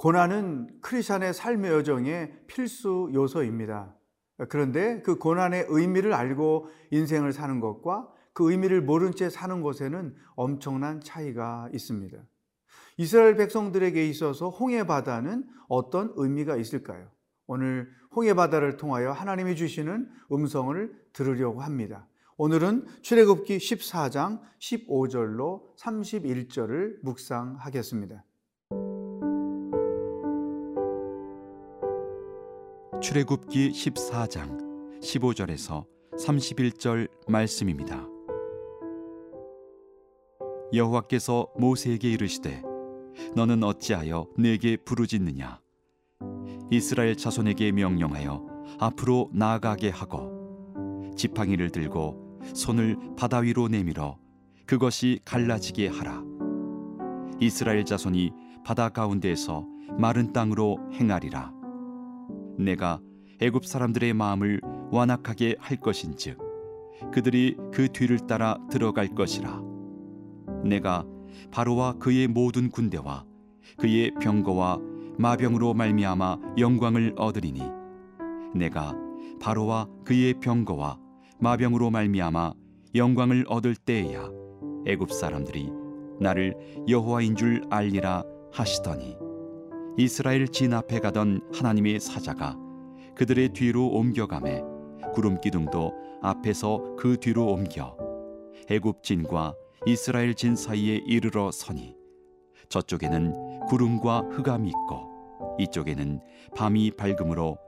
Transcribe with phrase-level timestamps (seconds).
[0.00, 3.94] 고난은 크리스천의 삶의 여정의 필수 요소입니다.
[4.48, 11.02] 그런데 그 고난의 의미를 알고 인생을 사는 것과 그 의미를 모른 채 사는 것에는 엄청난
[11.02, 12.16] 차이가 있습니다.
[12.96, 17.10] 이스라엘 백성들에게 있어서 홍해 바다는 어떤 의미가 있을까요?
[17.46, 22.08] 오늘 홍해 바다를 통하여 하나님이 주시는 음성을 들으려고 합니다.
[22.38, 28.24] 오늘은 출애굽기 14장 15절로 31절을 묵상하겠습니다.
[33.00, 35.86] 출애굽기 14장 15절에서
[36.18, 38.06] 31절 말씀입니다.
[40.74, 42.62] 여호와께서 모세에게 이르시되
[43.34, 45.60] 너는 어찌하여 내게 부르짖느냐?
[46.70, 48.46] 이스라엘 자손에게 명령하여
[48.78, 54.18] 앞으로 나아가게 하고 지팡이를 들고 손을 바다 위로 내밀어
[54.66, 56.22] 그것이 갈라지게 하라.
[57.40, 58.30] 이스라엘 자손이
[58.62, 59.66] 바다 가운데에서
[59.98, 61.59] 마른 땅으로 행하리라
[62.58, 63.00] 내가
[63.40, 66.38] 애굽 사람들의 마음을 완악하게 할 것인즉
[67.12, 69.62] 그들이 그 뒤를 따라 들어갈 것이라.
[70.64, 71.04] 내가
[71.50, 73.24] 바로와 그의 모든 군대와
[73.78, 74.78] 그의 병거와
[75.18, 77.62] 마병으로 말미암아 영광을 얻으리니
[78.54, 78.94] 내가
[79.40, 80.98] 바로와 그의 병거와
[81.38, 82.52] 마병으로 말미암아
[82.94, 84.28] 영광을 얻을 때에야
[84.86, 85.70] 애굽 사람들이
[86.20, 86.54] 나를
[86.88, 89.16] 여호와인 줄 알리라 하시더니
[89.96, 92.56] 이스라엘 진 앞에 가던 하나님의 사자가
[93.14, 94.62] 그들의 뒤로 옮겨가매
[95.14, 97.96] 구름 기둥도 앞에서 그 뒤로 옮겨
[98.70, 99.54] 애굽 진과
[99.86, 101.96] 이스라엘 진 사이에 이르러 서니
[102.68, 105.10] 저쪽에는 구름과 흑암이 있고
[105.58, 106.20] 이쪽에는
[106.56, 107.58] 밤이 밝음으로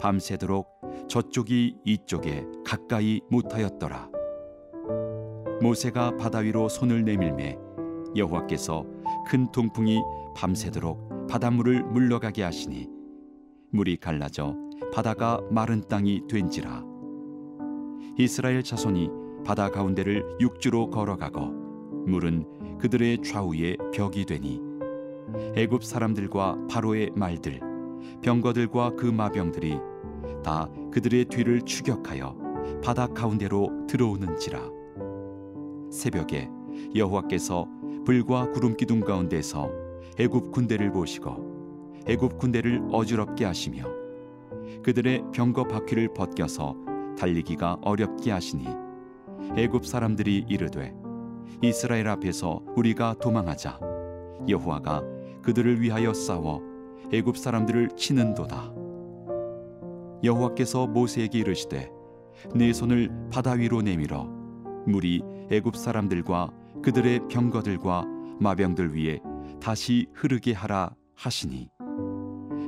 [0.00, 0.68] 밤새도록
[1.08, 4.08] 저쪽이 이쪽에 가까이 못하였더라.
[5.60, 7.58] 모세가 바다 위로 손을 내밀매
[8.16, 8.84] 여호와께서
[9.26, 10.00] 큰 통풍이
[10.36, 12.88] 밤새도록 바닷물을 물러가게 하시니
[13.70, 14.56] 물이 갈라져
[14.92, 16.84] 바다가 마른 땅이 된지라.
[18.18, 19.10] 이스라엘 자손이
[19.44, 21.40] 바다 가운데를 육지로 걸어가고
[22.06, 24.60] 물은 그들의 좌우에 벽이 되니
[25.54, 27.60] 애굽 사람들과 바로의 말들
[28.22, 29.78] 병거들과 그 마병들이
[30.44, 32.36] 다 그들의 뒤를 추격하여
[32.84, 34.60] 바다 가운데로 들어오는지라.
[35.90, 36.48] 새벽에
[36.94, 37.66] 여호와께서
[38.04, 39.70] 불과 구름 기둥 가운데서
[40.18, 43.84] 애굽 군대를 보시고 애굽 군대를 어지럽게 하시며
[44.82, 46.74] 그들의 병거 바퀴를 벗겨서
[47.16, 48.66] 달리기가 어렵게 하시니
[49.56, 50.94] 애굽 사람들이 이르되
[51.62, 53.78] 이스라엘 앞에서 우리가 도망하자.
[54.48, 55.02] 여호와가
[55.42, 56.60] 그들을 위하여 싸워
[57.12, 58.74] 애굽 사람들을 치는도다.
[60.24, 61.90] 여호와께서 모세에게 이르시되
[62.54, 64.24] 네 손을 바다 위로 내밀어
[64.86, 66.50] 물이 애굽 사람들과
[66.82, 68.04] 그들의 병거들과
[68.40, 69.20] 마병들 위에
[69.60, 71.68] 다시 흐르게 하라 하시니.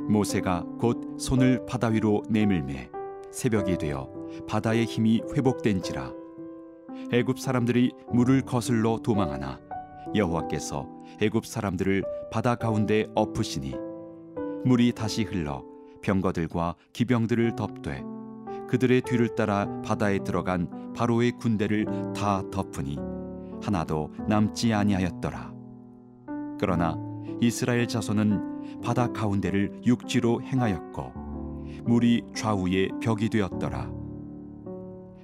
[0.09, 2.91] 모세가 곧 손을 바다 위로 내밀매
[3.33, 4.09] 새벽이 되어
[4.49, 6.13] 바다의 힘이 회복된지라.
[7.13, 9.61] 애굽 사람들이 물을 거슬러 도망하나
[10.15, 10.89] 여호와께서
[11.21, 13.75] 애굽 사람들을 바다 가운데 엎으시니.
[14.65, 15.65] 물이 다시 흘러
[16.03, 18.03] 병거들과 기병들을 덮되
[18.69, 22.97] 그들의 뒤를 따라 바다에 들어간 바로의 군대를 다 덮으니
[23.65, 25.53] 하나도 남지 아니하였더라.
[26.59, 26.97] 그러나
[27.41, 31.25] 이스라엘 자손은 바다 가운데를 육지로 행하였고
[31.85, 33.91] 물이 좌우에 벽이 되었더라.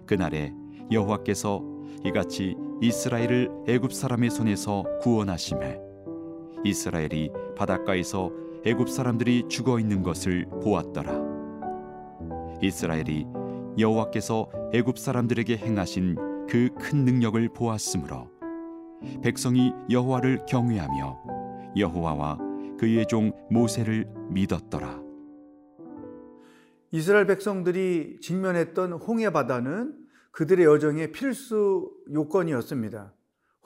[0.06, 0.52] 그날에
[0.90, 1.62] 여호와께서
[2.04, 5.78] 이같이 이스라엘을 애굽 사람의 손에서 구원하심에
[6.64, 8.30] 이스라엘이 바닷가에서
[8.64, 11.12] 애굽 사람들이 죽어 있는 것을 보았더라.
[12.62, 13.26] 이스라엘이
[13.78, 16.16] 여호와께서 애굽 사람들에게 행하신
[16.50, 18.28] 그 큰 능력을 보았으므로
[19.22, 22.38] 백성이 여호와를 경외하며 여호와와
[22.78, 25.00] 그의 종 모세를 믿었더라.
[26.90, 29.96] 이스라엘 백성들이 직면했던 홍해 바다는
[30.32, 33.14] 그들의 여정의 필수 요건이었습니다.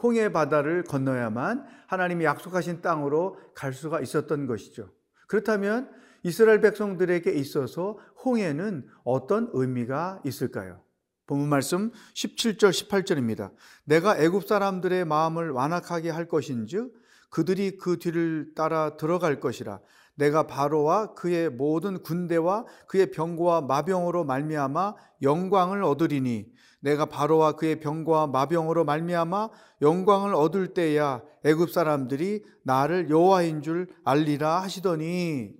[0.02, 4.90] 홍해 바다를 건너야만 하나님이 약속하신 땅으로 갈 수가 있었던 것이죠.
[5.26, 5.88] 그렇다면
[6.22, 10.84] 이스라엘 백성들에게 있어서 홍해는 어떤 의미가 있을까요?
[11.26, 13.50] 본문 말씀 17절 18절입니다.
[13.84, 16.92] 내가 애굽 사람들의 마음을 완악하게 할 것인즉
[17.30, 19.80] 그들이 그 뒤를 따라 들어갈 것이라.
[20.16, 28.26] 내가 바로와 그의 모든 군대와 그의 병거와 마병으로 말미암아 영광을 얻으리니 내가 바로와 그의 병거와
[28.26, 29.48] 마병으로 말미암아
[29.80, 35.52] 영광을 얻을 때야 애굽 사람들이 나를 여호와인 줄 알리라 하시더니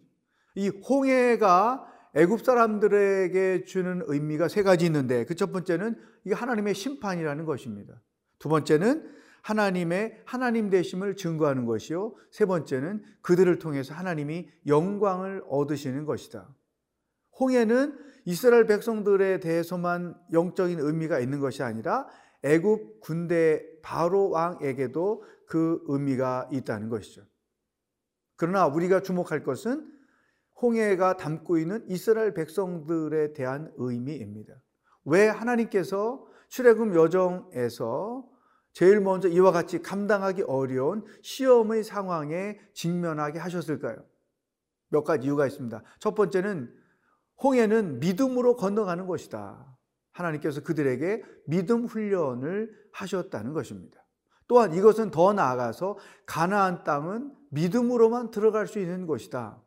[0.57, 7.45] 이 홍해가 애굽 사람들에게 주는 의미가 세 가지 있는데 그 첫 번째는 이게 하나님의 심판이라는
[7.45, 8.01] 것입니다.
[8.39, 9.11] 두 번째는
[9.43, 12.15] 하나님의 하나님 되심을 증거하는 것이요.
[12.31, 16.49] 세 번째는 그들을 통해서 하나님이 영광을 얻으시는 것이다.
[17.39, 22.07] 홍해는 이스라엘 백성들에 대해서만 영적인 의미가 있는 것이 아니라
[22.43, 27.27] 애굽 군대 바로 왕에게도 그 의미가 있다는 것이죠.
[28.37, 29.94] 그러나 우리가 주목할 것은
[30.61, 34.55] 홍해가 담고 있는 이스라엘 백성들에 대한 의미입니다.
[35.05, 38.29] 왜 하나님께서 출애굽 여정에서
[38.73, 44.05] 제일 먼저 이와 같이 감당하기 어려운 시험의 상황에 직면하게 하셨을까요?
[44.89, 45.83] 몇 가지 이유가 있습니다.
[45.99, 46.73] 첫 번째는
[47.43, 49.77] 홍해는 믿음으로 건너가는 것이다.
[50.13, 54.05] 하나님께서 그들에게 믿음 훈련을 하셨다는 것입니다.
[54.47, 59.61] 또한 이것은 더 나아가서 가나안 땅은 믿음으로만 들어갈 수 있는 것이다.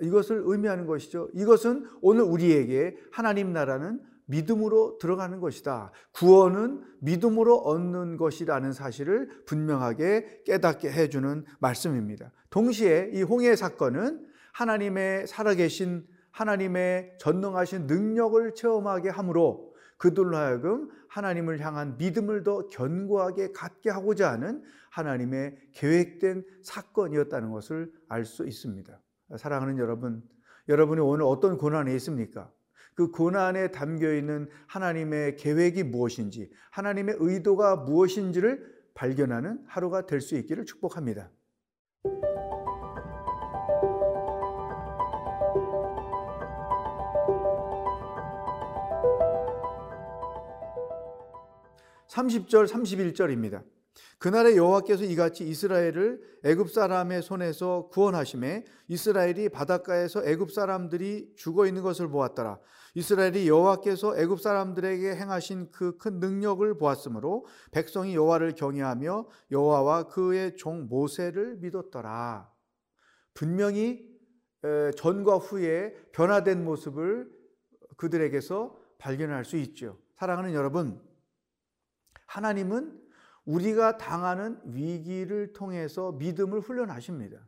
[0.00, 1.28] 이것을 의미하는 것이죠.
[1.34, 5.92] 이것은 오늘 우리에게 하나님 나라는 믿음으로 들어가는 것이다.
[6.12, 12.32] 구원은 믿음으로 얻는 것이라는 사실을 분명하게 깨닫게 해주는 말씀입니다.
[12.50, 21.96] 동시에 이 홍해 사건은 하나님의 살아계신 하나님의 전능하신 능력을 체험하게 하므로 그들로 하여금 하나님을 향한
[21.96, 29.00] 믿음을 더 견고하게 갖게 하고자 하는 하나님의 계획된 사건이었다는 것을 알 수 있습니다.
[29.36, 30.22] 사랑하는 여러분,
[30.68, 32.50] 여러분이 오늘 어떤 고난에 있습니까?
[32.94, 40.64] 그 고난에 담겨 있는 하나님의 계획이 무엇인지, 하나님의 의도가 무엇인지를 발견하는 하루가 될 수 있기를
[40.64, 41.30] 축복합니다.
[52.08, 53.64] (30절) (31절입니다)
[54.18, 62.08] 그날에 여호와께서 이같이 이스라엘을 애굽 사람의 손에서 구원하심에 이스라엘이 바닷가에서 애굽 사람들이 죽어 있는 것을
[62.08, 62.58] 보았더라.
[62.94, 70.86] 이스라엘이 여호와께서 애굽 사람들에게 행하신 그 큰 능력을 보았으므로 백성이 여호와를 경외하며 여호와와 그의 종
[70.88, 72.50] 모세를 믿었더라.
[73.34, 74.08] 분명히
[74.96, 77.30] 전과 후에 변화된 모습을
[77.96, 79.98] 그들에게서 발견할 수 있죠.
[80.16, 81.00] 사랑하는 여러분,
[82.26, 83.03] 하나님은
[83.44, 87.38] 우리가 당하는 위기를 통해서 믿음을 훈련하십니다.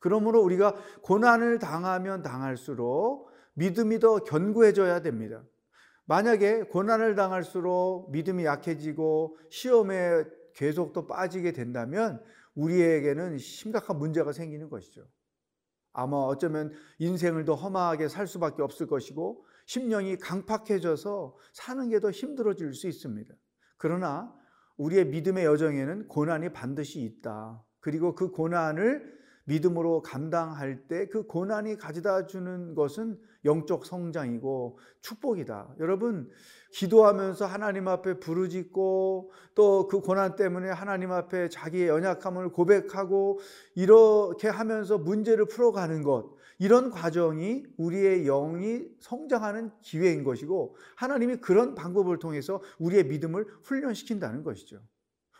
[0.00, 5.42] 그러므로 우리가 고난을 당하면 당할수록 믿음이 더 견고해져야 됩니다.
[6.06, 12.22] 만약에 고난을 당할수록 믿음이 약해지고 시험에 계속 또 빠지게 된다면
[12.54, 15.06] 우리에게는 심각한 문제가 생기는 것이죠.
[15.92, 22.74] 아마 어쩌면 인생을 더 험하게 살 수밖에 없을 것이고 심령이 강팍해져서 사는 게 더 힘들어질
[22.74, 23.34] 수 있습니다.
[23.78, 24.34] 그러나
[24.76, 27.62] 우리의 믿음의 여정에는 고난이 반드시 있다.
[27.80, 29.14] 그리고 그 고난을
[29.46, 35.74] 믿음으로 감당할 때 그 고난이 가져다 주는 것은 영적 성장이고 축복이다.
[35.80, 36.30] 여러분,
[36.72, 43.38] 기도하면서 하나님 앞에 부르짖고 또 그 고난 때문에 하나님 앞에 자기의 연약함을 고백하고
[43.74, 46.33] 이렇게 하면서 문제를 풀어가는 것.
[46.58, 54.80] 이런 과정이 우리의 영이 성장하는 기회인 것이고 하나님이 그런 방법을 통해서 우리의 믿음을 훈련시킨다는 것이죠.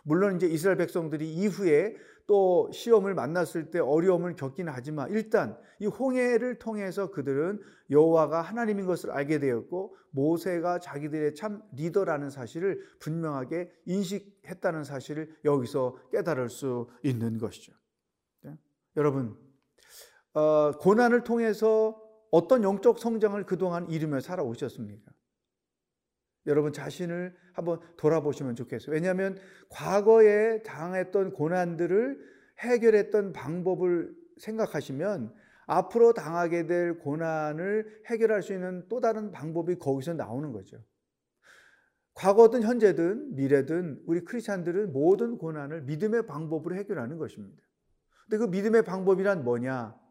[0.05, 1.97] 물론 이제 이스라엘 백성들이 이후에
[2.27, 9.11] 또 시험을 만났을 때 어려움을 겪긴 하지만 일단 이 홍해를 통해서 그들은 여호와가 하나님인 것을
[9.11, 17.73] 알게 되었고 모세가 자기들의 참 리더라는 사실을 분명하게 인식했다는 사실을 여기서 깨달을 수 있는 것이죠.
[18.43, 18.57] 네?
[18.97, 19.44] 여러분 어,
[20.81, 22.01] 고난을 통해서
[22.31, 25.13] 어떤 영적 성장을 그동안 이루며 살아오셨습니까?
[26.47, 28.93] 여러분 자신을 한번 돌아보시면 좋겠어요.
[28.93, 29.39] 왜냐하면
[29.71, 32.19] 과거에 당했던 고난들을
[32.59, 35.33] 해결했던 방법을 생각하시면
[35.67, 40.79] 앞으로 당하게 될 고난을 해결할 수 있는 또 다른 방법이 거기서 나오는 거죠.
[42.15, 47.63] 과거든 현재든 미래든 우리 크리스찬들은 모든 고난을 믿음의 방법으로 해결하는 것입니다.
[48.25, 50.04] 근데 그 믿음의 방법이란 뭐냐?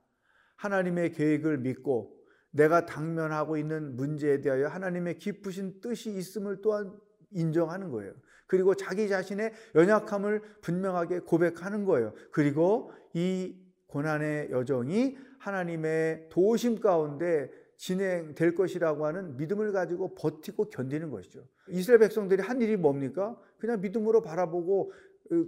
[0.63, 2.15] 하나님의 계획을 믿고
[2.51, 6.93] 내가 당면하고 있는 문제에 대하여 하나님의 깊으신 뜻이 있음을 또한
[7.31, 8.13] 인정하는 거예요.
[8.47, 12.13] 그리고 자기 자신의 연약함을 분명하게 고백하는 거예요.
[12.31, 13.55] 그리고 이
[13.87, 21.45] 고난의 여정이 하나님의 도심 가운데 진행될 것이라고 하는 믿음을 가지고 버티고 견디는 것이죠.
[21.67, 23.35] 이스라엘 백성들이 한 일이 뭡니까?
[23.57, 24.93] 그냥 믿음으로 바라보고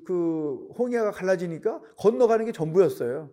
[0.04, 3.30] 그 홍해가 갈라지니까 건너가는 게 전부였어요.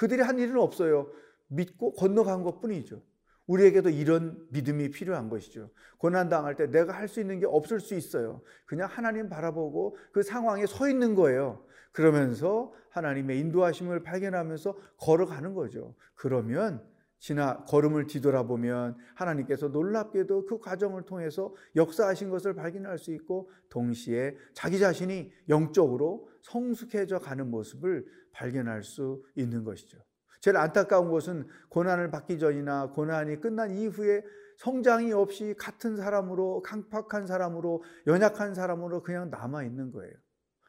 [0.00, 1.12] 그들이 한 일은 없어요.
[1.48, 3.02] 믿고 건너간 것 뿐이죠.
[3.46, 5.68] 우리에게도 이런 믿음이 필요한 것이죠.
[5.98, 8.40] 고난당할 때 내가 할 수 있는 게 없을 수 있어요.
[8.64, 11.62] 그냥 하나님 바라보고 그 상황에 서 있는 거예요.
[11.92, 15.94] 그러면서 하나님의 인도하심을 발견하면서 걸어가는 거죠.
[16.14, 16.82] 그러면
[17.18, 24.78] 지나 걸음을 뒤돌아보면 하나님께서 놀랍게도 그 과정을 통해서 역사하신 것을 발견할 수 있고 동시에 자기
[24.78, 29.98] 자신이 영적으로 성숙해져 가는 모습을 발견할 수 있는 것이죠.
[30.40, 34.22] 제일 안타까운 것은 고난을 받기 전이나 고난이 끝난 이후에
[34.56, 40.12] 성장이 없이 같은 사람으로 강팍한 사람으로 연약한 사람으로 그냥 남아 있는 거예요.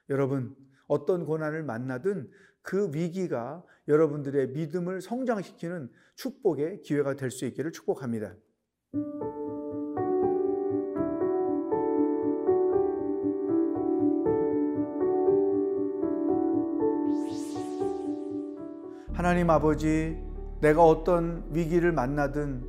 [0.09, 0.55] 여러분
[0.87, 2.29] 어떤 고난을 만나든
[2.61, 8.35] 그 위기가 여러분들의 믿음을 성장시키는 축복의 기회가 될 수 있기를 축복합니다.
[19.21, 20.17] 하나님 아버지,
[20.61, 22.65] 내가 어떤 위기를 만나든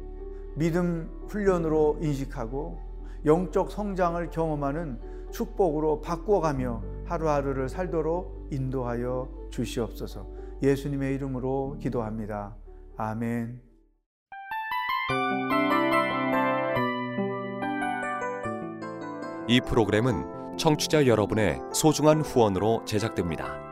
[0.54, 2.78] 믿음 훈련으로 인식하고
[3.24, 10.28] 영적 성장을 경험하는 축복으로 바꾸어가며 하루하루를 살도록 인도하여 주시옵소서.
[10.62, 12.54] 예수님의 이름으로 기도합니다.
[12.98, 13.58] 아멘.
[19.48, 23.71] 이 프로그램은 청취자 여러분의 소중한 후원으로 제작됩니다.